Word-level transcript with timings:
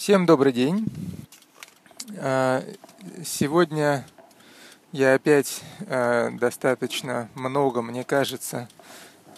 Всем 0.00 0.24
добрый 0.24 0.54
день. 0.54 0.86
А, 2.16 2.64
сегодня 3.22 4.06
я 4.92 5.12
опять 5.12 5.60
а, 5.88 6.30
достаточно 6.30 7.28
много, 7.34 7.82
мне 7.82 8.02
кажется, 8.02 8.66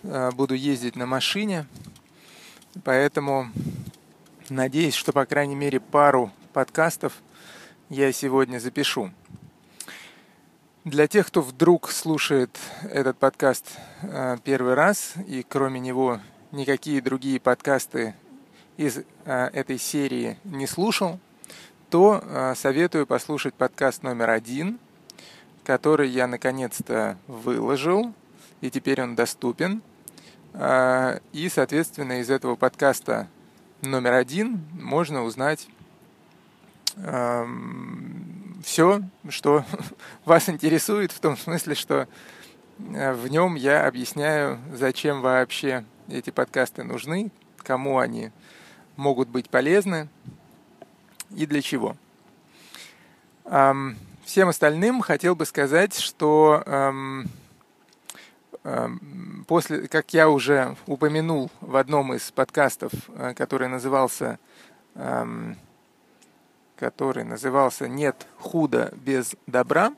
а, 0.04 0.30
буду 0.30 0.54
ездить 0.54 0.95
на 0.95 1.04
машине, 1.04 1.67
поэтому 2.85 3.51
надеюсь, 4.51 4.95
что 4.95 5.12
по 5.12 5.26
крайней 5.26 5.56
мере 5.56 5.80
пару 5.80 6.30
подкастов 6.53 7.15
я 7.88 8.13
сегодня 8.13 8.60
запишу. 8.60 9.10
Для 10.85 11.08
тех, 11.08 11.26
кто 11.26 11.42
вдруг 11.42 11.90
слушает 11.90 12.56
этот 12.85 13.19
подкаст 13.19 13.67
первый 14.44 14.74
раз 14.74 15.15
и 15.26 15.42
кроме 15.42 15.81
него 15.81 16.20
никакие 16.52 17.02
другие 17.02 17.41
подкасты 17.41 18.15
из 18.77 19.01
а, 19.25 19.48
этой 19.52 19.79
серии 19.79 20.39
не 20.45 20.66
слушал, 20.66 21.19
то 21.91 22.23
а, 22.25 22.55
советую 22.55 23.07
послушать 23.07 23.55
подкаст 23.55 24.03
номер 24.03 24.30
один, 24.30 24.79
который 25.65 26.09
я 26.09 26.27
наконец-то 26.27 27.19
выложил, 27.27 28.13
и 28.61 28.71
теперь 28.71 29.03
он 29.03 29.15
доступен. 29.15 29.83
А, 30.55 31.21
и, 31.33 31.49
соответственно, 31.49 32.21
из 32.21 32.30
этого 32.30 32.57
подкаста 32.57 33.29
номер 33.83 34.15
один 34.15 34.65
можно 34.73 35.23
узнать 35.25 35.69
все, 38.63 39.01
что 39.30 39.65
вас 40.27 40.51
интересует, 40.51 41.11
в 41.11 41.21
том 41.21 41.39
смысле, 41.39 41.75
что 41.75 42.07
в 42.79 43.29
нем 43.29 43.55
я 43.55 43.87
объясняю, 43.87 44.59
зачем 44.75 45.23
вообще 45.23 45.85
эти 46.09 46.29
подкасты 46.29 46.85
нужны, 46.85 47.30
кому 47.65 47.99
они 47.99 48.30
могут 48.96 49.28
быть 49.28 49.48
полезны 49.51 50.09
и 51.34 51.46
для 51.46 51.62
чего. 51.62 51.96
Всем 53.45 54.49
остальным 54.49 55.01
хотел 55.01 55.34
бы 55.34 55.46
сказать, 55.46 55.99
что 55.99 56.62
после, 59.46 59.88
как 59.88 60.15
я 60.15 60.29
уже 60.29 60.76
упомянул 60.87 61.51
в 61.60 61.76
одном 61.76 62.15
из 62.15 62.30
подкастов, 62.30 62.93
э, 63.09 63.34
который 63.34 63.66
назывался 63.68 64.38
который 66.77 67.24
назывался 67.24 67.88
«Нет 67.88 68.27
худа 68.38 68.92
без 68.96 69.34
добра», 69.46 69.94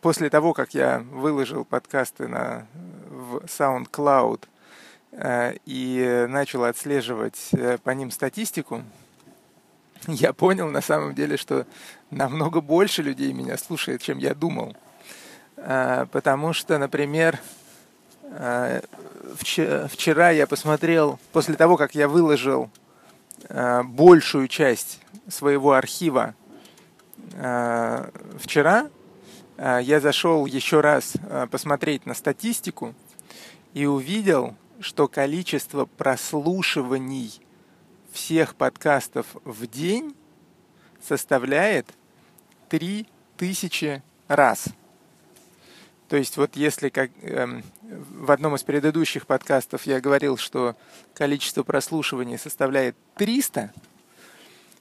после 0.00 0.30
того, 0.30 0.52
как 0.52 0.74
я 0.74 1.04
выложил 1.12 1.64
подкасты 1.64 2.28
на, 2.28 2.66
в 3.08 3.36
SoundCloud 3.44 4.44
и 5.12 6.26
начал 6.28 6.64
отслеживать 6.64 7.48
э, 7.52 7.78
по 7.78 7.90
ним 7.90 8.10
статистику, 8.10 8.82
я 10.06 10.32
понял 10.32 10.68
на 10.68 10.80
самом 10.80 11.14
деле, 11.14 11.36
что 11.36 11.66
намного 12.10 12.60
больше 12.60 13.02
людей 13.02 13.32
меня 13.32 13.56
слушает, 13.56 14.02
чем 14.02 14.18
я 14.18 14.34
думал. 14.34 14.76
Э, 15.56 16.06
потому 16.12 16.52
что, 16.52 16.78
например, 16.78 17.38
вчера 19.40 20.30
я 20.30 20.46
посмотрел, 20.46 21.18
после 21.32 21.54
того, 21.54 21.78
как 21.78 21.94
я 21.94 22.08
выложил 22.08 22.68
большую 23.48 24.48
часть 24.48 25.00
своего 25.28 25.72
архива 25.72 26.34
вчера, 28.38 28.90
я 29.56 30.00
зашел 30.00 30.44
еще 30.44 30.82
раз 30.82 31.14
посмотреть 31.50 32.04
на 32.04 32.12
статистику 32.12 32.94
и 33.72 33.86
увидел, 33.86 34.54
что 34.80 35.08
количество 35.08 35.86
прослушиваний 35.86 37.40
всех 38.12 38.54
подкастов 38.54 39.26
в 39.44 39.66
день 39.66 40.14
составляет 41.00 41.86
3000 42.68 44.02
раз. 44.28 44.66
То 46.08 46.16
есть 46.16 46.36
вот 46.36 46.56
если 46.56 46.88
как 46.88 47.10
эм, 47.22 47.62
в 47.82 48.30
одном 48.30 48.54
из 48.54 48.62
предыдущих 48.62 49.26
подкастов 49.26 49.86
я 49.86 50.00
говорил, 50.00 50.38
что 50.38 50.74
количество 51.14 51.62
прослушиваний 51.62 52.38
составляет 52.38 52.96
300, 53.16 53.72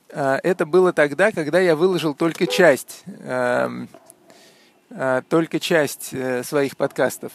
э, 0.09 0.40
это 0.44 0.66
было 0.66 0.94
тогда, 0.94 1.31
когда 1.31 1.59
я 1.59 1.75
выложил 1.75 2.14
только 2.14 2.47
часть, 2.47 3.03
э, 3.06 3.88
э, 4.90 5.22
только 5.28 5.59
часть 5.59 6.14
э, 6.14 6.44
своих 6.44 6.78
подкастов. 6.78 7.34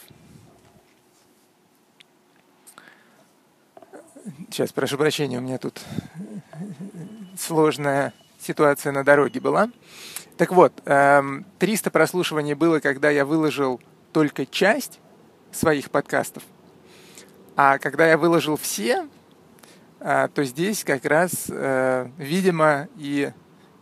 Сейчас, 4.53 4.71
прошу 4.71 4.99
прощения, 4.99 5.39
у 5.39 5.41
меня 5.41 5.57
тут 5.57 5.81
сложная 7.35 8.13
ситуация 8.39 8.91
на 8.91 9.03
дороге 9.03 9.39
была. 9.39 9.71
Так 10.37 10.51
вот, 10.51 10.75
300 10.75 10.85
эм, 10.93 11.91
прослушиваний 11.91 12.53
было, 12.53 12.79
когда 12.79 13.09
я 13.09 13.25
выложил 13.25 13.81
только 14.11 14.45
часть 14.45 14.99
своих 15.51 15.89
подкастов. 15.89 16.43
А 17.55 17.79
когда 17.79 18.07
я 18.07 18.15
выложил 18.15 18.55
все, 18.55 19.07
э, 19.99 20.27
то 20.31 20.43
здесь 20.43 20.83
как 20.83 21.03
раз, 21.05 21.47
э, 21.49 22.09
видимо, 22.19 22.89
и, 22.95 23.33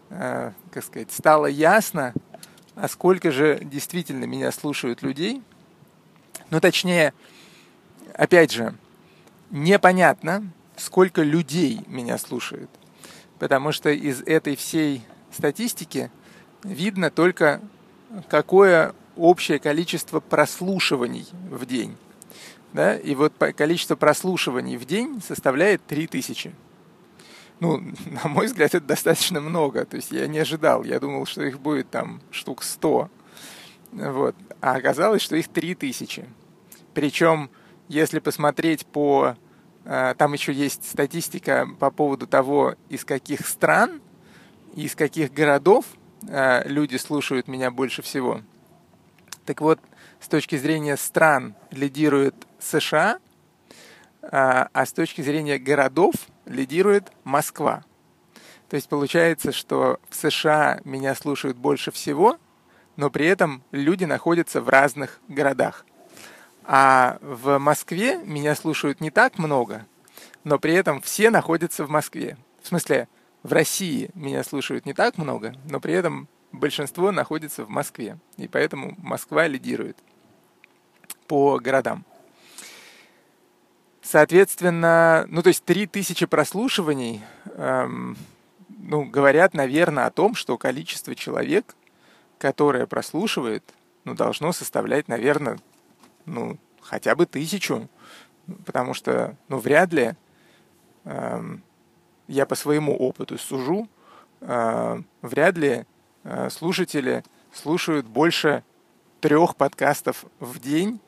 э, 0.09 0.51
как 0.71 0.83
сказать, 0.85 1.11
стало 1.11 1.47
ясно, 1.47 2.13
а 2.75 2.87
сколько 2.87 3.29
же 3.29 3.59
действительно 3.61 4.23
меня 4.23 4.49
слушают 4.53 5.01
людей. 5.01 5.43
Ну, 6.49 6.61
точнее, 6.61 7.13
опять 8.13 8.53
же, 8.53 8.73
непонятно, 9.49 10.49
сколько 10.81 11.21
людей 11.23 11.81
меня 11.87 12.17
слушают. 12.17 12.69
Потому 13.39 13.71
что 13.71 13.89
из 13.89 14.21
этой 14.21 14.55
всей 14.55 15.03
статистики 15.31 16.11
видно 16.63 17.09
только, 17.09 17.61
какое 18.29 18.93
общее 19.15 19.59
количество 19.59 20.19
прослушиваний 20.19 21.27
в 21.49 21.65
день. 21.65 21.95
Да? 22.73 22.95
И 22.95 23.15
вот 23.15 23.33
количество 23.55 23.95
прослушиваний 23.95 24.77
в 24.77 24.85
день 24.85 25.21
составляет 25.21 25.85
3000. 25.85 26.53
Ну, 27.59 27.77
на 28.23 28.27
мой 28.27 28.47
взгляд, 28.47 28.73
это 28.73 28.85
достаточно 28.85 29.41
много. 29.41 29.85
То 29.85 29.97
есть 29.97 30.11
я 30.11 30.27
не 30.27 30.39
ожидал. 30.39 30.83
Я 30.83 30.99
думал, 30.99 31.25
что 31.25 31.43
их 31.43 31.59
будет 31.59 31.89
там 31.89 32.21
штук 32.31 32.63
100. 32.63 33.09
Вот. 33.91 34.35
А 34.61 34.75
оказалось, 34.75 35.21
что 35.21 35.35
их 35.35 35.47
3000. 35.47 36.25
Причем 36.93 37.49
если 37.87 38.19
посмотреть 38.19 38.85
по... 38.85 39.35
Э, 39.85 40.13
там 40.17 40.33
еще 40.33 40.53
есть 40.53 40.89
статистика 40.89 41.67
по 41.79 41.91
поводу 41.91 42.27
того, 42.27 42.75
из 42.89 43.05
каких 43.05 43.47
стран, 43.47 44.01
из 44.75 44.95
каких 44.95 45.33
городов 45.33 45.85
э, 46.27 46.67
люди 46.67 46.97
слушают 46.97 47.47
меня 47.47 47.71
больше 47.71 48.01
всего. 48.01 48.41
Так 49.45 49.61
вот, 49.61 49.79
с 50.19 50.27
точки 50.27 50.55
зрения 50.55 50.97
стран 50.97 51.55
лидирует 51.71 52.35
США, 52.59 53.19
э, 54.21 54.27
а 54.31 54.85
с 54.85 54.93
точки 54.93 55.21
зрения 55.21 55.57
городов 55.57 56.13
лидирует 56.45 57.11
Москва. 57.23 57.83
То 58.69 58.75
есть 58.75 58.87
получается, 58.87 59.51
что 59.51 59.99
в 60.09 60.15
США 60.15 60.79
меня 60.85 61.15
слушают 61.15 61.57
больше 61.57 61.91
всего, 61.91 62.37
но 62.95 63.09
при 63.09 63.25
этом 63.25 63.63
люди 63.71 64.05
находятся 64.05 64.61
в 64.61 64.69
разных 64.69 65.19
городах. 65.27 65.85
А 66.63 67.17
в 67.21 67.57
Москве 67.57 68.17
меня 68.23 68.55
слушают 68.55 69.01
не 69.01 69.09
так 69.09 69.37
много, 69.37 69.85
но 70.43 70.59
при 70.59 70.73
этом 70.73 71.01
все 71.01 71.29
находятся 71.29 71.85
в 71.85 71.89
Москве. 71.89 72.37
В 72.61 72.67
смысле, 72.67 73.07
в 73.43 73.53
России 73.53 74.11
меня 74.13 74.43
слушают 74.43 74.85
не 74.85 74.93
так 74.93 75.17
много, 75.17 75.55
но 75.69 75.79
при 75.79 75.93
этом 75.93 76.27
большинство 76.51 77.11
находится 77.11 77.65
в 77.65 77.69
Москве. 77.69 78.17
И 78.37 78.47
поэтому 78.47 78.95
Москва 78.99 79.47
лидирует 79.47 79.97
по 81.27 81.59
городам. 81.59 82.05
Соответственно, 84.01 85.25
ну 85.29 85.41
то 85.41 85.47
есть 85.47 85.63
3000 85.63 86.25
прослушиваний 86.25 87.21
эм, 87.55 88.17
ну, 88.91 89.05
говорят, 89.05 89.53
наверное, 89.53 90.05
о 90.05 90.11
том, 90.11 90.35
что 90.35 90.57
количество 90.57 91.15
человек, 91.15 91.75
которое 92.37 92.87
прослушивает, 92.87 93.63
ну, 94.03 94.15
должно 94.15 94.51
составлять, 94.51 95.07
наверное, 95.07 95.59
ну, 96.25 96.57
хотя 96.81 97.15
бы 97.15 97.25
тысячу, 97.25 97.89
потому 98.65 98.93
что, 98.93 99.35
ну, 99.47 99.57
вряд 99.57 99.93
ли 99.93 100.15
э, 101.05 101.57
я 102.27 102.45
по 102.45 102.55
своему 102.55 102.95
опыту 102.95 103.37
сужу, 103.37 103.87
э, 104.41 105.01
вряд 105.21 105.57
ли 105.57 105.85
э, 106.23 106.49
слушатели 106.49 107.23
слушают 107.53 108.07
больше 108.07 108.63
трех 109.19 109.55
подкастов 109.55 110.25
в 110.39 110.59
день 110.59 110.99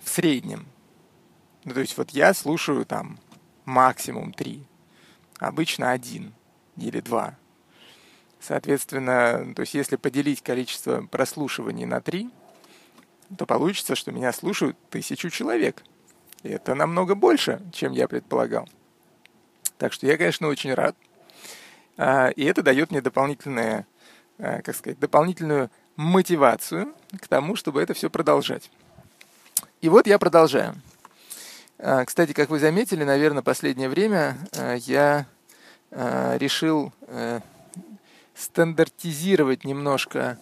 в 0.00 0.08
среднем. 0.08 0.66
Ну, 1.64 1.74
то 1.74 1.80
есть 1.80 1.96
вот 1.96 2.10
я 2.10 2.34
слушаю 2.34 2.84
там 2.84 3.18
максимум 3.64 4.32
три, 4.32 4.64
обычно 5.38 5.90
один 5.90 6.32
или 6.76 7.00
два. 7.00 7.36
Соответственно, 8.40 9.54
то 9.54 9.60
есть 9.60 9.74
если 9.74 9.96
поделить 9.96 10.42
количество 10.42 11.02
прослушиваний 11.02 11.84
на 11.84 12.00
три, 12.00 12.30
то 13.36 13.46
получится, 13.46 13.94
что 13.94 14.12
меня 14.12 14.32
слушают 14.32 14.76
тысячу 14.90 15.30
человек. 15.30 15.82
И 16.42 16.48
это 16.48 16.74
намного 16.74 17.14
больше, 17.14 17.60
чем 17.72 17.92
я 17.92 18.08
предполагал. 18.08 18.68
Так 19.78 19.92
что 19.92 20.06
я, 20.06 20.16
конечно, 20.16 20.48
очень 20.48 20.74
рад. 20.74 20.96
А, 21.96 22.28
и 22.28 22.44
это 22.44 22.62
дает 22.62 22.90
мне 22.90 23.00
дополнительное, 23.00 23.86
а, 24.38 24.62
как 24.62 24.74
сказать, 24.74 24.98
дополнительную 24.98 25.70
мотивацию 25.96 26.94
к 27.20 27.28
тому, 27.28 27.56
чтобы 27.56 27.82
это 27.82 27.94
все 27.94 28.10
продолжать. 28.10 28.70
И 29.80 29.88
вот 29.88 30.06
я 30.06 30.18
продолжаю. 30.18 30.74
А, 31.78 32.04
кстати, 32.04 32.32
как 32.32 32.50
вы 32.50 32.58
заметили, 32.58 33.04
наверное, 33.04 33.42
последнее 33.42 33.88
время 33.88 34.36
я 34.52 35.26
решил 35.92 36.92
э, 37.08 37.40
стандартизировать 38.32 39.64
немножко 39.64 40.38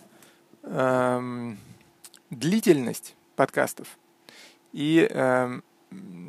длительность 2.30 3.14
подкастов 3.36 3.98
и 4.72 5.08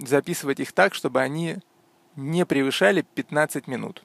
записывать 0.01 0.59
их 0.59 0.71
так, 0.71 0.93
чтобы 0.93 1.21
они 1.21 1.57
не 2.15 2.45
превышали 2.45 3.05
15 3.15 3.67
минут. 3.67 4.03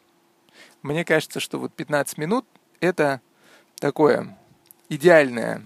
Мне 0.83 1.05
кажется, 1.05 1.41
что 1.41 1.59
вот 1.59 1.73
15 1.75 2.19
минут– 2.19 2.47
это 2.81 3.21
такое 3.77 4.37
идеальное 4.89 5.65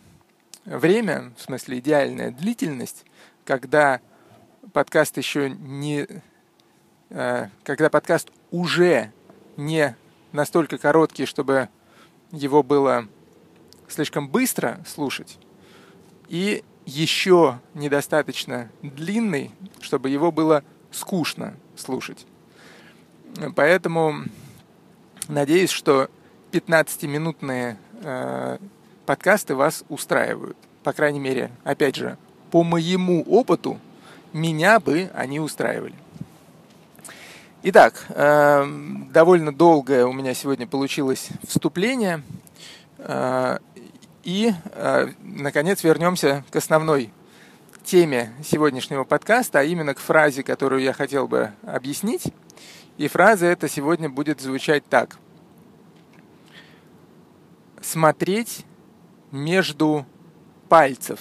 время, 0.65 1.33
в 1.37 1.43
смысле 1.43 1.79
идеальная 1.79 2.31
длительность, 2.31 3.05
когда 3.45 4.01
подкаст 4.73 5.17
еще 5.17 5.51
не... 5.51 6.07
Э, 7.11 7.49
когда 7.65 7.91
подкаст 7.91 8.31
уже 8.51 9.13
не 9.57 9.97
настолько 10.33 10.79
короткий, 10.79 11.27
чтобы 11.27 11.69
его 12.31 12.63
было 12.63 13.09
слишком 13.89 14.29
быстро 14.29 14.81
слушать, 14.87 15.39
и 16.29 16.63
еще 16.87 17.59
недостаточно 17.75 18.71
длинный, 18.83 19.51
чтобы 19.81 20.11
его 20.11 20.33
было 20.33 20.63
скучно 20.91 21.55
слушать. 21.77 22.27
Поэтому 23.55 24.25
надеюсь, 25.29 25.71
что 25.71 26.09
15-минутные 26.53 27.77
э, 28.03 28.59
подкасты 29.05 29.55
вас 29.55 29.85
устраивают. 29.89 30.57
По 30.83 30.93
крайней 30.93 31.21
мере, 31.21 31.51
опять 31.65 31.97
же, 31.97 32.17
по 32.51 32.65
моему 32.65 33.23
опыту, 33.23 33.79
меня 34.33 34.81
бы 34.81 35.11
они 35.15 35.41
устраивали. 35.41 35.95
Итак, 37.63 38.07
э, 38.09 38.65
довольно 39.13 39.53
долгое 39.53 40.07
у 40.07 40.13
меня 40.13 40.33
сегодня 40.33 40.67
получилось 40.67 41.29
вступление. 41.47 42.23
Э, 42.99 43.59
и, 44.29 44.53
э, 44.75 45.07
наконец, 45.23 45.83
вернемся 45.83 46.45
к 46.51 46.57
основной 46.57 47.11
теме 47.83 48.35
сегодняшнего 48.45 49.05
подкаста, 49.05 49.61
а 49.61 49.63
именно 49.63 49.95
к 49.95 50.01
фразе, 50.01 50.43
которую 50.43 50.83
я 50.83 50.93
хотел 50.93 51.27
бы 51.27 51.53
объяснить. 51.63 52.25
И 52.99 53.09
фраза 53.09 53.47
эта 53.47 53.71
сегодня 53.71 54.11
будет 54.11 54.43
звучать 54.43 54.85
так. 54.85 55.17
Смотреть 57.81 58.67
между 59.31 60.05
пальцев. 60.69 61.21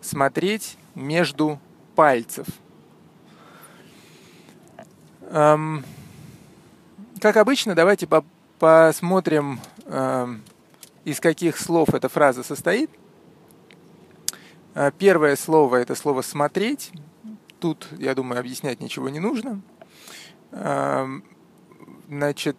Смотреть 0.00 0.76
между 0.94 1.58
пальцев. 1.96 2.46
Эм, 5.30 5.84
как 7.20 7.36
обычно, 7.38 7.74
давайте 7.74 8.06
по 8.06 8.24
посмотрим, 8.60 9.58
эм, 9.86 10.44
из 11.04 11.20
каких 11.20 11.58
слов 11.58 11.94
эта 11.94 12.08
фраза 12.08 12.42
состоит. 12.42 12.90
Э, 14.74 14.90
первое 14.96 15.36
слово– 15.36 15.76
это 15.82 15.94
слово 15.94 16.22
«смотреть». 16.22 16.92
Тут, 17.60 17.88
я 17.98 18.14
думаю, 18.14 18.40
объяснять 18.40 18.80
ничего 18.80 19.08
не 19.08 19.20
нужно. 19.20 19.60
Эм, 20.52 21.24
значит, 22.08 22.56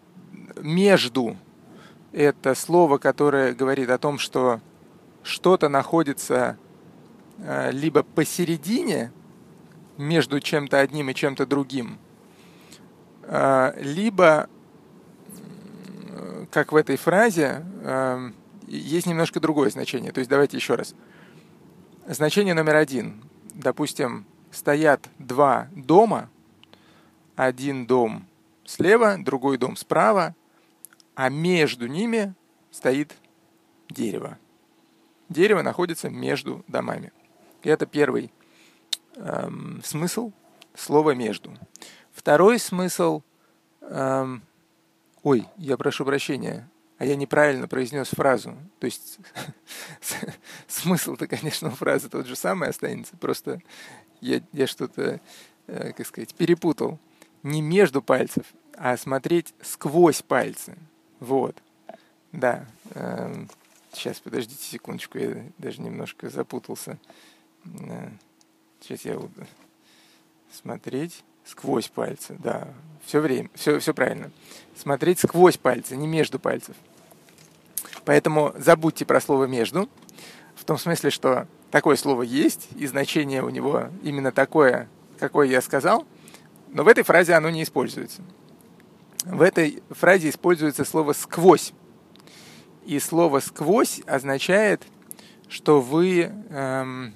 «между»– 0.57 1.37
это 2.11 2.55
слово, 2.55 2.97
которое 2.97 3.53
говорит 3.53 3.89
о 3.89 3.97
том, 3.97 4.17
что 4.17 4.61
что-то 5.23 5.69
находится 5.69 6.57
э, 7.39 7.71
либо 7.71 8.03
посередине 8.03 9.11
между 9.97 10.39
чем-то 10.39 10.79
одним 10.79 11.09
и 11.09 11.13
чем-то 11.13 11.45
другим, 11.45 11.99
либо, 13.77 14.49
как 16.51 16.71
в 16.71 16.75
этой 16.75 16.97
фразе, 16.97 17.65
эм, 17.83 18.35
есть 18.67 19.07
немножко 19.07 19.39
другое 19.39 19.69
значение. 19.69 20.11
То 20.11 20.19
есть 20.19 20.29
давайте 20.29 20.57
еще 20.57 20.75
раз– 20.75 20.95
Значение 22.05 22.53
номер 22.53 22.75
один. 22.75 23.23
Допустим, 23.53 24.25
стоят 24.51 25.09
два 25.19 25.69
дома, 25.71 26.29
один 27.37 27.85
дом 27.85 28.27
слева, 28.65 29.15
другой 29.17 29.57
дом 29.57 29.77
справа, 29.77 30.35
а 31.15 31.29
между 31.29 31.87
ними 31.87 32.33
стоит 32.71 33.15
дерево. 33.89 34.37
Дерево 35.29 35.61
находится 35.61 36.09
между 36.09 36.65
домами. 36.67 37.13
И 37.61 37.69
это 37.69 37.85
первый 37.85 38.33
эм, 39.15 39.81
смысл 39.81 40.33
слова 40.75 41.11
между. 41.15 41.53
Второй 42.11 42.59
смысл. 42.59 43.21
Эм, 43.79 44.43
ой, 45.23 45.45
я 45.57 45.77
прошу 45.77 46.05
прощения 46.05 46.69
а 47.03 47.05
я 47.05 47.17
неправильно 47.17 47.67
произнес 47.67 48.07
фразу. 48.09 48.55
То 48.79 48.85
есть 48.85 49.19
смысл-то, 50.67 51.27
конечно, 51.27 51.67
у 51.67 51.71
фразы 51.71 52.07
тот 52.07 52.27
же 52.27 52.37
самый 52.37 52.69
останется, 52.69 53.17
просто 53.17 53.61
я, 54.21 54.41
я 54.53 54.67
что-то, 54.67 55.19
э, 55.67 55.91
как 55.91 56.07
сказать, 56.07 56.33
перепутал. 56.33 56.99
Не 57.41 57.61
между 57.61 58.01
пальцев, 58.01 58.45
а 58.77 58.95
смотреть 58.95 59.53
сквозь 59.61 60.21
пальцы. 60.21 60.77
Вот. 61.19 61.61
Да. 62.31 62.65
Э, 62.91 63.47
сейчас, 63.91 64.21
подождите 64.21 64.63
секундочку, 64.63 65.17
я 65.17 65.43
даже 65.57 65.81
немножко 65.81 66.29
запутался. 66.29 66.97
Э, 67.65 68.11
сейчас 68.79 69.03
я 69.03 69.15
буду 69.15 69.45
смотреть 70.53 71.21
сквозь 71.45 71.87
пальцы, 71.87 72.35
да. 72.39 72.67
Все 73.05 73.19
время, 73.19 73.49
все, 73.53 73.79
все 73.79 73.93
правильно. 73.93 74.31
Смотреть 74.75 75.19
сквозь 75.19 75.57
пальцы, 75.57 75.95
не 75.95 76.07
между 76.07 76.39
пальцев. 76.39 76.75
Поэтому 78.05 78.53
забудьте 78.57 79.05
про 79.05 79.21
слово 79.21 79.45
«между», 79.45 79.89
в 80.55 80.65
том 80.65 80.77
смысле, 80.77 81.09
что 81.09 81.47
такое 81.71 81.95
слово 81.95 82.23
есть, 82.23 82.69
и 82.77 82.85
значение 82.87 83.43
у 83.43 83.49
него 83.49 83.89
именно 84.03 84.31
такое, 84.31 84.87
какое 85.19 85.47
я 85.47 85.61
сказал, 85.61 86.05
но 86.69 86.83
в 86.83 86.87
этой 86.87 87.03
фразе 87.03 87.33
оно 87.33 87.49
не 87.49 87.63
используется. 87.63 88.21
В 89.25 89.41
этой 89.41 89.81
фразе 89.89 90.29
используется 90.29 90.85
слово 90.85 91.13
«сквозь». 91.13 91.73
И 92.85 92.99
слово 92.99 93.39
«сквозь» 93.39 94.01
означает, 94.05 94.83
что 95.47 95.79
вы... 95.79 96.31
Эм, 96.49 97.13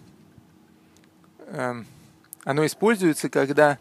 эм, 1.48 1.86
оно 2.46 2.66
используется, 2.66 3.30
когда 3.30 3.78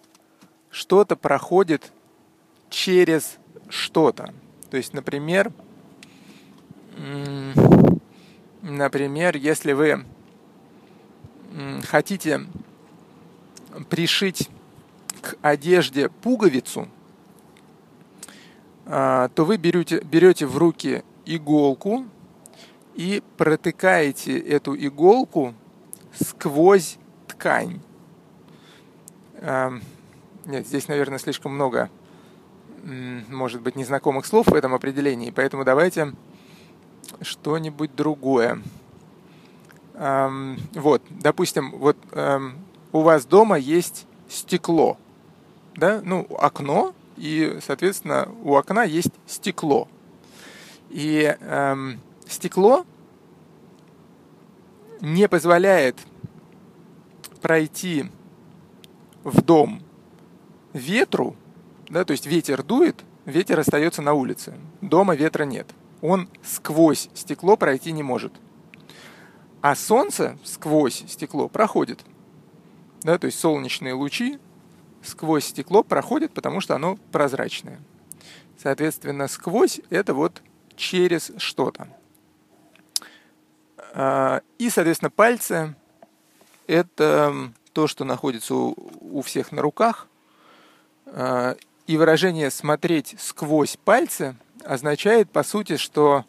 что-то 0.76 1.16
проходит 1.16 1.90
через 2.68 3.38
что-то. 3.70 4.34
То 4.70 4.76
есть, 4.76 4.92
например, 4.92 5.50
Например, 8.62 9.36
если 9.36 9.72
вы 9.72 10.04
хотите 11.84 12.40
пришить 13.88 14.50
к 15.20 15.36
одежде 15.40 16.08
пуговицу, 16.08 16.88
а, 18.86 19.28
то 19.28 19.44
вы 19.44 19.56
берете, 19.56 20.00
берете 20.00 20.46
в 20.46 20.56
руки 20.56 21.04
иголку 21.24 22.06
и 22.94 23.22
протыкаете 23.36 24.38
эту 24.38 24.74
иголку 24.74 25.54
сквозь 26.18 26.96
ткань. 27.28 27.80
Нет, 30.46 30.64
здесь, 30.64 30.86
наверное, 30.86 31.18
слишком 31.18 31.52
много, 31.56 31.90
может 32.84 33.62
быть, 33.62 33.74
незнакомых 33.74 34.26
слов 34.26 34.46
в 34.46 34.54
этом 34.54 34.74
определении, 34.74 35.32
поэтому 35.32 35.64
давайте 35.64 36.12
что-нибудь 37.20 37.96
другое. 37.96 38.62
Эм, 39.94 40.56
вот, 40.74 41.02
допустим, 41.10 41.72
вот 41.72 41.96
эм, 42.12 42.58
у 42.92 43.00
вас 43.00 43.26
дома 43.26 43.58
есть 43.58 44.06
стекло, 44.28 44.98
да, 45.74 46.00
ну, 46.04 46.28
окно, 46.38 46.94
и, 47.16 47.58
соответственно, 47.60 48.28
у 48.44 48.54
окна 48.54 48.84
есть 48.84 49.12
стекло. 49.26 49.88
И 50.90 51.36
эм, 51.40 51.98
стекло 52.28 52.86
не 55.00 55.26
позволяет 55.28 55.96
пройти 57.40 58.04
в 59.24 59.42
дом 59.42 59.82
ветру, 60.76 61.36
да, 61.88 62.04
то 62.04 62.12
есть 62.12 62.26
ветер 62.26 62.62
дует, 62.62 63.04
ветер 63.24 63.58
остается 63.58 64.02
на 64.02 64.12
улице, 64.12 64.54
дома 64.80 65.14
ветра 65.16 65.44
нет 65.44 65.66
он 66.00 66.28
сквозь 66.42 67.08
стекло 67.14 67.56
пройти 67.56 67.92
не 67.92 68.02
может. 68.02 68.32
А 69.60 69.74
солнце 69.74 70.38
сквозь 70.44 71.04
стекло 71.08 71.48
проходит. 71.48 72.04
Да, 73.02 73.18
то 73.18 73.26
есть 73.26 73.38
солнечные 73.38 73.94
лучи 73.94 74.38
сквозь 75.02 75.46
стекло 75.46 75.82
проходит, 75.82 76.32
потому 76.32 76.60
что 76.60 76.74
оно 76.74 76.96
прозрачное. 77.12 77.80
Соответственно, 78.58 79.28
сквозь 79.28 79.80
это 79.90 80.14
вот 80.14 80.42
через 80.74 81.32
что-то. 81.38 81.88
А, 83.94 84.42
и, 84.58 84.68
соответственно, 84.68 85.10
пальцы– 85.10 85.74
это 86.66 87.52
то, 87.72 87.86
что 87.86 88.04
находится 88.04 88.54
у, 88.54 89.22
всех 89.22 89.52
на 89.52 89.62
руках. 89.62 90.08
И 91.06 91.96
выражение 91.96 92.50
«смотреть 92.50 93.14
сквозь 93.18 93.76
пальцы» 93.76 94.36
означает, 94.64 95.30
по 95.30 95.44
сути, 95.44 95.76
что 95.76 96.24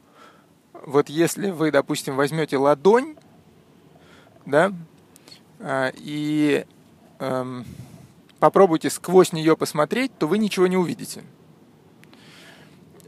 вот 0.86 1.10
если 1.10 1.50
вы, 1.50 1.72
допустим, 1.72 2.16
возьмете 2.16 2.58
ладонь, 2.58 3.16
да, 4.46 4.72
а, 5.60 5.92
и 5.96 6.66
эм, 7.20 7.66
попробуйте 8.40 8.90
сквозь 8.90 9.34
нее 9.34 9.58
посмотреть, 9.58 10.12
то 10.18 10.28
вы 10.28 10.38
ничего 10.38 10.68
не 10.68 10.78
увидите. 10.78 11.24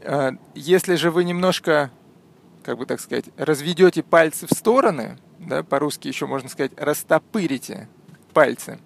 А, 0.02 0.32
если 0.54 0.96
же 0.96 1.10
вы 1.10 1.24
немножко, 1.24 1.90
как 2.64 2.76
бы 2.76 2.86
так 2.86 3.00
сказать, 3.00 3.26
разведете 3.36 4.02
пальцы 4.02 4.46
в 4.46 4.50
стороны, 4.50 5.18
да, 5.38 5.62
по-русски 5.62 6.08
еще 6.08 6.26
можно 6.26 6.48
сказать, 6.48 6.72
растопырите 6.76 7.88
пальцы, 8.32 8.80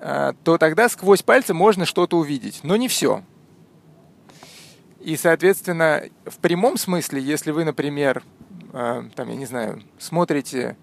то 0.00 0.58
тогда 0.58 0.88
сквозь 0.88 1.22
пальцы 1.22 1.54
можно 1.54 1.84
что-то 1.84 2.18
увидеть, 2.18 2.60
но 2.62 2.76
не 2.76 2.88
все. 2.88 3.24
И, 5.00 5.16
соответственно, 5.16 6.04
в 6.24 6.38
прямом 6.38 6.76
смысле, 6.76 7.20
если 7.20 7.50
вы, 7.50 7.64
например, 7.64 8.22
а, 8.72 9.08
там, 9.14 9.28
я 9.28 9.36
не 9.36 9.46
знаю, 9.46 9.82
смотрите 9.98 10.76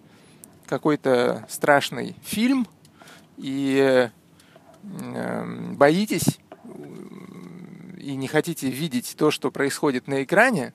какой-то 0.65 1.45
страшный 1.49 2.15
фильм 2.23 2.67
и 3.37 4.09
боитесь 4.83 6.39
и 7.97 8.15
не 8.15 8.27
хотите 8.27 8.69
видеть 8.69 9.15
то, 9.17 9.31
что 9.31 9.51
происходит 9.51 10.07
на 10.07 10.23
экране, 10.23 10.73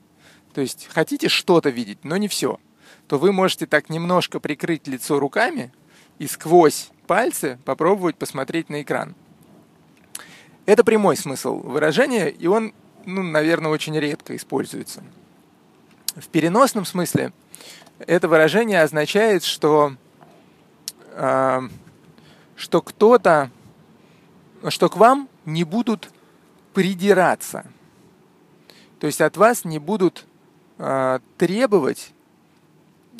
то 0.52 0.60
есть 0.60 0.88
хотите 0.90 1.28
что-то 1.28 1.70
видеть, 1.70 2.04
но 2.04 2.16
не 2.16 2.28
все, 2.28 2.58
то 3.06 3.18
вы 3.18 3.32
можете 3.32 3.66
так 3.66 3.88
немножко 3.88 4.40
прикрыть 4.40 4.86
лицо 4.88 5.18
руками 5.20 5.72
и 6.20 6.26
сквозь 6.26 6.90
пальцы 7.06 7.58
попробовать 7.64 8.16
посмотреть 8.16 8.68
на 8.68 8.82
экран. 8.82 9.16
Это 10.66 10.84
прямой 10.84 11.16
смысл 11.16 11.58
выражения, 11.60 12.28
и 12.28 12.46
он, 12.46 12.74
ну, 13.06 13.22
наверное, 13.22 13.70
очень 13.70 13.98
редко 13.98 14.36
используется. 14.36 15.02
В 16.14 16.28
переносном 16.28 16.84
смысле 16.84 17.32
это 18.00 18.28
выражение 18.28 18.82
означает, 18.82 19.44
что, 19.44 19.96
э, 21.12 21.60
что 22.54 22.82
кто-то, 22.82 23.50
что 24.68 24.90
к 24.90 24.98
вам 24.98 25.26
не 25.46 25.64
будут 25.64 26.10
придираться. 26.74 27.64
То 28.98 29.06
есть 29.06 29.22
от 29.22 29.38
вас 29.38 29.64
не 29.64 29.78
будут 29.78 30.26
э, 30.76 31.20
требовать, 31.38 32.12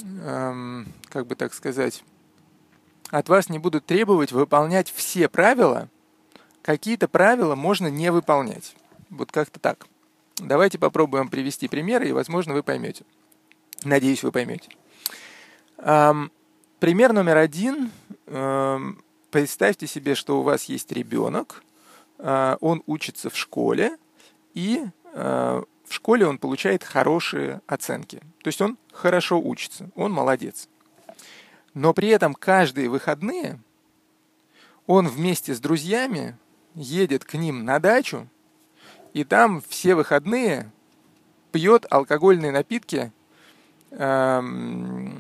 э, 0.03 0.85
как 1.09 1.27
бы 1.27 1.35
так 1.35 1.55
сказать, 1.55 2.05
от 3.11 3.29
вас 3.29 3.49
не 3.49 3.59
будут 3.59 3.87
требовать 3.87 4.33
выполнять 4.33 4.91
все 4.91 5.29
правила. 5.29 5.89
Какие-то 6.63 7.09
правила 7.09 7.55
можно 7.55 7.89
не 7.89 8.11
выполнять. 8.13 8.75
Вот 9.09 9.33
как-то 9.33 9.59
так. 9.61 9.87
Давайте 10.37 10.79
попробуем 10.79 11.29
привести 11.29 11.69
примеры, 11.69 12.09
и, 12.09 12.13
возможно, 12.13 12.55
вы 12.55 12.63
поймете. 12.63 13.05
Надеюсь, 13.85 14.23
вы 14.23 14.33
поймете. 14.33 14.69
Эм, 15.79 16.31
пример 16.79 17.13
номер 17.13 17.39
один. 17.39 17.91
Эм, 18.27 19.03
представьте 19.31 19.87
себе, 19.87 20.15
что 20.15 20.39
у 20.39 20.43
вас 20.43 20.65
есть 20.65 20.93
ребенок, 20.93 21.63
Э, 22.21 22.57
он 22.61 22.83
учится 22.87 23.31
в 23.31 23.37
школе, 23.37 23.97
и 24.55 24.85
э, 25.13 25.63
в 25.87 25.95
школе 25.95 26.27
он 26.27 26.39
получает 26.39 26.85
хорошие 26.85 27.61
оценки. 27.67 28.19
То 28.43 28.49
есть 28.49 28.61
он 28.61 28.77
хорошо 28.93 29.41
учится, 29.41 29.91
он 29.97 30.13
молодец. 30.13 30.69
Но 31.75 31.95
при 31.95 32.09
этом 32.09 32.35
каждые 32.35 32.89
выходные 32.89 33.59
он 34.87 35.07
вместе 35.09 35.55
с 35.55 35.61
друзьями 35.61 36.37
едет 36.75 37.25
к 37.25 37.35
ним 37.35 37.65
на 37.65 37.79
дачу, 37.79 38.27
и 39.13 39.25
там 39.25 39.63
все 39.69 39.95
выходные 39.95 40.71
пьет 41.53 41.87
алкогольные 41.91 42.53
напитки, 42.53 43.13
эм, 43.91 45.15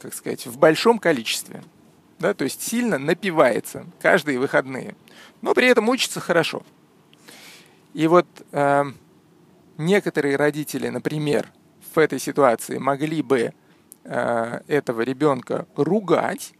как 0.00 0.14
сказать, 0.14 0.46
в 0.46 0.58
большом 0.58 0.98
количестве. 0.98 1.62
Да, 2.18 2.34
то 2.34 2.44
есть 2.44 2.62
сильно 2.62 2.98
напивается 2.98 3.86
каждые 4.00 4.38
выходные– 4.38 4.96
но 5.42 5.54
при 5.54 5.68
этом 5.68 5.88
учится 5.88 6.20
хорошо. 6.20 6.62
И 7.94 8.06
вот 8.06 8.26
э, 8.52 8.84
некоторые 9.76 10.36
родители, 10.36 10.88
например, 10.88 11.50
в 11.94 11.98
этой 11.98 12.18
ситуации 12.18 12.78
могли 12.78 13.22
бы 13.22 13.54
э, 14.08 14.60
этого 14.66 15.02
ребенка 15.02 15.66
ругать 15.76 16.54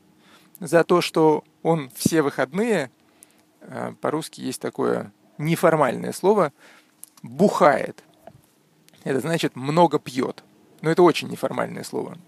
за 0.60 0.84
то, 0.84 1.00
что 1.00 1.44
он 1.62 1.90
все 1.94 2.22
выходные, 2.22 2.90
э, 3.62 3.92
по-русски 4.00 4.40
есть 4.40 4.60
такое 4.60 5.12
неформальное 5.38 6.12
слово, 6.12 6.52
бухает. 7.22 8.04
Это 9.04 9.20
значит 9.20 9.56
много 9.56 9.98
пьет. 9.98 10.44
Но 10.82 10.90
это 10.90 11.02
очень 11.02 11.28
неформальное 11.28 11.84
слово. 11.84 12.18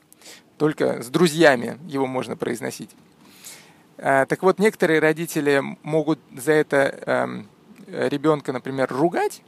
Только 0.56 1.02
с 1.02 1.08
друзьями 1.08 1.78
его 1.86 2.06
можно 2.06 2.36
произносить. 2.36 2.90
А, 3.98 4.26
так 4.26 4.42
вот, 4.42 4.58
некоторые 4.58 5.00
родители 5.00 5.62
могут 5.82 6.18
за 6.34 6.52
это 6.52 6.98
эм, 7.06 7.48
ребенка, 7.86 8.52
например, 8.52 8.90
ругать, 8.90 9.42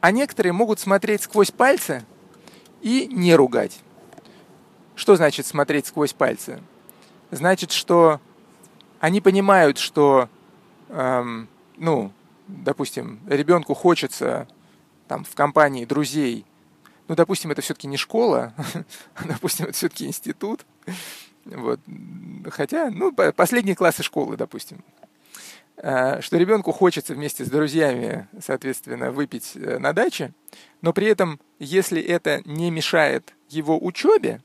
а 0.00 0.10
некоторые 0.10 0.52
могут 0.52 0.80
смотреть 0.80 1.22
сквозь 1.22 1.50
пальцы 1.50 2.04
и 2.80 3.08
не 3.12 3.34
ругать. 3.34 3.80
Что 5.08 5.16
значит 5.16 5.46
смотреть 5.46 5.86
сквозь 5.86 6.12
пальцы? 6.12 6.60
Значит, 7.30 7.72
что 7.72 8.20
они 9.00 9.22
понимают, 9.22 9.78
что, 9.78 10.28
эм, 10.90 11.48
ну, 11.78 12.12
допустим, 12.46 13.18
ребенку 13.26 13.72
хочется 13.72 14.46
там 15.06 15.24
в 15.24 15.34
компании 15.34 15.86
друзей, 15.86 16.44
ну, 17.08 17.14
допустим, 17.14 17.50
это 17.50 17.62
все-таки 17.62 17.86
не 17.86 17.96
школа, 17.96 18.52
допустим, 19.24 19.64
это 19.64 19.72
все-таки 19.72 20.04
институт, 20.04 20.66
вот. 21.46 21.80
Хотя, 22.50 22.90
ну, 22.90 23.10
последние 23.10 23.76
классы 23.76 24.02
школы, 24.02 24.36
допустим. 24.36 24.84
А, 25.78 26.20
что 26.20 26.36
ребенку 26.36 26.70
хочется 26.70 27.14
вместе 27.14 27.46
с 27.46 27.48
друзьями, 27.48 28.28
соответственно, 28.44 29.10
выпить 29.10 29.52
э, 29.54 29.78
на 29.78 29.94
даче, 29.94 30.34
но 30.82 30.92
при 30.92 31.06
этом, 31.06 31.40
если 31.58 31.98
это 32.02 32.42
не 32.44 32.70
мешает 32.70 33.32
его 33.48 33.82
учебе, 33.82 34.42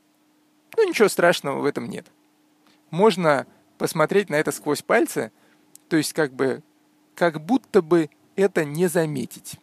ну, 0.76 0.88
ничего 0.88 1.08
страшного 1.08 1.60
в 1.60 1.64
этом 1.64 1.88
нет. 1.88 2.06
Можно 2.90 3.46
посмотреть 3.78 4.30
на 4.30 4.36
это 4.36 4.52
сквозь 4.52 4.82
пальцы, 4.82 5.32
то 5.88 5.96
есть 5.96 6.12
как 6.12 6.32
бы, 6.32 6.62
как 7.14 7.40
будто 7.40 7.82
бы 7.82 8.10
это 8.36 8.64
не 8.64 8.86
заметить. 8.86 9.56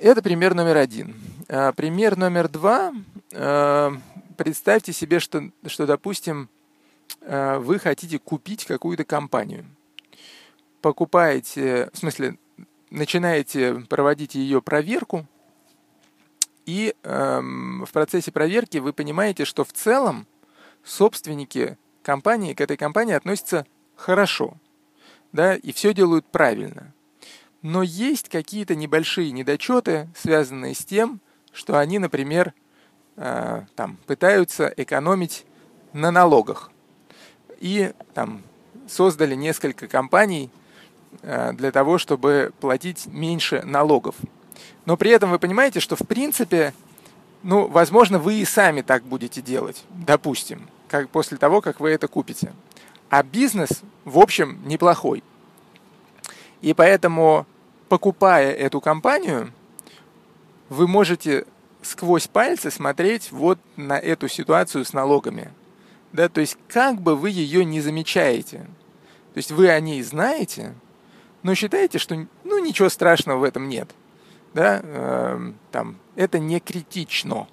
Это 0.00 0.22
пример 0.22 0.54
номер 0.54 0.76
один. 0.76 1.14
А 1.48 1.72
пример 1.72 2.16
номер 2.16 2.48
два 2.48 2.92
а, 3.32 3.92
представьте 4.36 4.92
себе, 4.92 5.20
что, 5.20 5.50
что 5.66 5.86
допустим, 5.86 6.48
э, 7.20 7.58
вы 7.58 7.78
хотите 7.78 8.18
купить 8.18 8.64
какую-то 8.64 9.04
компанию. 9.04 9.64
Покупаете, 10.80 11.90
в 11.92 11.98
смысле, 11.98 12.36
начинаете 12.90 13.74
проводить 13.88 14.34
ее 14.34 14.60
проверку, 14.60 15.26
и 16.66 16.94
эм, 17.02 17.84
в 17.86 17.92
процессе 17.92 18.32
проверки 18.32 18.78
вы 18.78 18.92
понимаете, 18.92 19.44
что 19.44 19.64
в 19.64 19.72
целом 19.72 20.26
собственники 20.84 21.78
компании 22.02 22.54
к 22.54 22.60
этой 22.60 22.76
компании 22.76 23.14
относятся 23.14 23.66
хорошо, 23.96 24.56
да, 25.32 25.54
и 25.56 25.72
все 25.72 25.94
делают 25.94 26.26
правильно. 26.26 26.92
Но 27.62 27.82
есть 27.82 28.28
какие-то 28.28 28.74
небольшие 28.74 29.32
недочеты, 29.32 30.08
связанные 30.14 30.74
с 30.74 30.84
тем, 30.84 31.20
что 31.52 31.78
они, 31.78 31.98
например, 31.98 32.52
Э, 33.16 33.62
там, 33.76 33.96
пытаются 34.06 34.72
экономить 34.76 35.46
на 35.92 36.10
налогах. 36.10 36.72
И 37.60 37.92
там 38.12 38.42
создали 38.88 39.36
несколько 39.36 39.86
компаний 39.86 40.50
э, 41.22 41.52
для 41.52 41.70
того, 41.70 41.98
чтобы 41.98 42.52
платить 42.58 43.06
меньше 43.06 43.62
налогов. 43.64 44.16
Но 44.84 44.96
при 44.96 45.10
этом 45.10 45.30
вы 45.30 45.38
понимаете, 45.38 45.80
что 45.80 45.96
в 45.96 46.06
принципе, 46.06 46.74
ну, 47.42 47.66
возможно, 47.66 48.18
вы 48.18 48.34
и 48.34 48.44
сами 48.44 48.82
так 48.82 49.02
будете 49.04 49.40
делать, 49.42 49.84
допустим, 49.90 50.68
как 50.88 51.08
после 51.10 51.36
того, 51.36 51.60
как 51.60 51.80
вы 51.80 51.90
это 51.90 52.08
купите. 52.08 52.52
А 53.10 53.22
бизнес, 53.22 53.82
в 54.04 54.18
общем, 54.18 54.60
неплохой. 54.66 55.22
И 56.60 56.72
поэтому, 56.72 57.46
покупая 57.88 58.52
эту 58.52 58.80
компанию, 58.80 59.52
вы 60.68 60.88
можете 60.88 61.44
сквозь 61.82 62.26
пальцы 62.26 62.70
смотреть 62.70 63.30
вот 63.30 63.58
на 63.76 63.98
эту 63.98 64.28
ситуацию 64.28 64.84
с 64.84 64.92
налогами. 64.92 65.52
Да, 66.12 66.28
то 66.28 66.40
есть 66.40 66.56
как 66.68 67.00
бы 67.00 67.16
вы 67.16 67.30
ее 67.30 67.64
не 67.64 67.80
замечаете. 67.80 68.66
То 69.34 69.38
есть 69.38 69.50
вы 69.50 69.68
о 69.68 69.80
ней 69.80 70.02
знаете, 70.02 70.74
но 71.42 71.54
считаете, 71.54 71.98
что 71.98 72.26
ну, 72.44 72.58
ничего 72.64 72.88
страшного 72.88 73.38
в 73.38 73.42
этом 73.42 73.68
нет. 73.68 73.90
Да, 74.54 74.80
э, 74.82 75.52
там, 75.72 75.96
это 76.14 76.38
не 76.38 76.60
критично. 76.60 77.48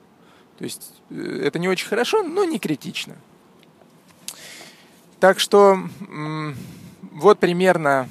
То 0.57 0.63
есть 0.63 0.93
э, 1.09 1.41
это 1.43 1.57
не 1.57 1.67
очень 1.67 1.87
хорошо, 1.87 2.21
но 2.21 2.45
не 2.45 2.59
критично. 2.59 3.15
Так 5.19 5.39
что 5.39 5.79
э, 5.79 6.53
вот 7.11 7.39
примерно 7.39 8.07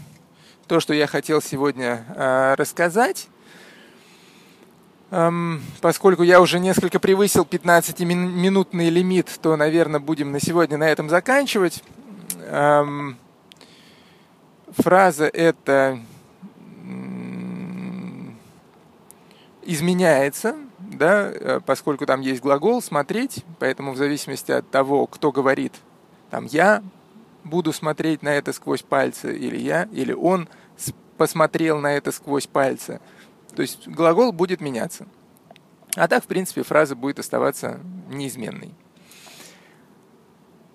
то, 0.67 0.81
что 0.81 0.93
я 0.93 1.07
хотел 1.07 1.41
сегодня 1.41 2.05
э, 2.17 2.55
рассказать. 2.57 3.29
Эм, 5.13 5.63
поскольку 5.81 6.23
я 6.23 6.41
уже 6.41 6.61
несколько 6.61 7.01
превысил 7.01 7.43
15-минутный 7.43 8.91
лимит, 8.91 9.39
то, 9.43 9.57
наверное, 9.57 9.99
будем 9.99 10.31
на 10.33 10.41
сегодня 10.41 10.79
на 10.79 10.89
этом 10.89 11.09
заканчивать. 11.09 11.83
Эм, 12.47 13.17
фраза 14.77 15.27
эта 15.27 16.01
изменяется, 19.63 20.57
да, 20.79 21.31
э, 21.31 21.61
поскольку 21.65 22.07
там 22.07 22.21
есть 22.21 22.41
глагол 22.41 22.83
«смотреть», 22.83 23.45
поэтому 23.59 23.93
в 23.93 23.97
зависимости 23.97 24.53
от 24.53 24.71
того, 24.71 25.07
кто 25.07 25.33
говорит, 25.33 25.75
там 26.31 26.47
«я 26.47 26.83
буду 27.45 27.73
смотреть 27.73 28.23
на 28.23 28.31
это 28.31 28.53
сквозь 28.53 28.83
пальцы», 28.83 29.37
или 29.37 29.57
«я», 29.57 29.89
или 29.93 30.13
«он 30.13 30.49
посмотрел 31.17 31.79
на 31.79 31.93
это 31.93 32.13
сквозь 32.13 32.47
пальцы», 32.47 33.01
то 33.55 33.63
есть 33.63 33.89
глагол 33.89 34.33
будет 34.33 34.61
меняться. 34.61 35.07
А 35.97 36.09
так, 36.09 36.25
в 36.25 36.27
принципе, 36.27 36.63
фраза 36.63 36.95
будет 36.95 37.19
оставаться 37.19 37.81
неизменной. 38.09 38.75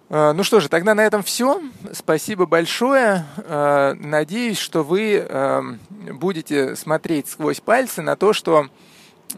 А, 0.09 0.33
ну 0.33 0.43
что 0.43 0.59
же, 0.59 0.69
тогда 0.69 0.93
на 0.93 1.01
этом 1.05 1.23
все. 1.23 1.61
Спасибо 1.91 2.45
большое. 2.45 3.25
А, 3.37 3.93
надеюсь, 3.95 4.59
что 4.59 4.83
вы 4.83 5.19
а, 5.19 5.63
будете 6.11 6.75
смотреть 6.75 7.27
сквозь 7.27 7.59
пальцы 7.59 8.01
на 8.01 8.15
то, 8.15 8.33
что, 8.33 8.67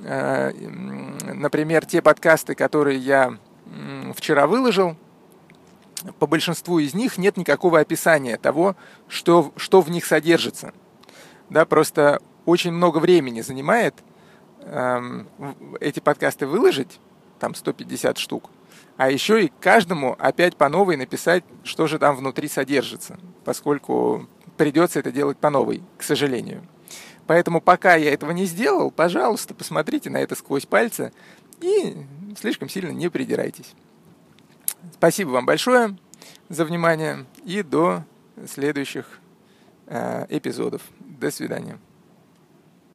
например, 0.01 1.85
те 1.85 2.01
подкасты, 2.01 2.55
которые 2.55 2.99
я 2.99 3.37
вчера 4.15 4.45
выложил, 4.45 4.97
по 6.19 6.27
большинству 6.27 6.79
из 6.79 6.93
них 6.93 7.17
нет 7.17 7.37
никакого 7.37 7.79
описания 7.79 8.37
того, 8.37 8.75
что, 9.07 9.53
что 9.55 9.81
в 9.81 9.89
них 9.89 10.05
содержится. 10.05 10.73
Да, 11.49 11.65
просто 11.65 12.21
очень 12.45 12.71
много 12.71 12.97
времени 12.99 13.41
занимает 13.41 13.95
эм, 14.61 15.27
эти 15.79 15.99
подкасты 15.99 16.45
выложить, 16.45 16.99
там 17.39 17.55
150 17.55 18.17
штук, 18.17 18.49
а 18.97 19.11
еще 19.11 19.45
и 19.45 19.51
каждому 19.59 20.15
опять 20.19 20.57
по 20.57 20.69
новой 20.69 20.97
написать, 20.97 21.43
что 21.63 21.87
же 21.87 21.99
там 21.99 22.15
внутри 22.15 22.47
содержится, 22.47 23.17
поскольку 23.45 24.27
придется 24.57 24.99
это 24.99 25.11
делать 25.11 25.37
по 25.37 25.49
новой, 25.49 25.83
к 25.97 26.03
сожалению. 26.03 26.63
Поэтому 27.27 27.61
пока 27.61 27.95
я 27.95 28.11
этого 28.11 28.31
не 28.31 28.45
сделал, 28.45 28.89
пожалуйста, 28.89 29.53
посмотрите 29.53 30.09
на 30.09 30.17
это 30.17 30.35
сквозь 30.35 30.65
пальцы 30.65 31.13
и 31.61 31.95
слишком 32.39 32.69
сильно 32.69 32.91
не 32.91 33.09
придирайтесь. 33.09 33.73
Спасибо 34.93 35.29
вам 35.29 35.45
большое 35.45 35.97
за 36.49 36.65
внимание 36.65 37.25
и 37.45 37.61
до 37.61 38.03
следующих 38.47 39.19
э, 39.87 40.25
эпизодов. 40.29 40.81
До 40.99 41.29
свидания. 41.29 41.77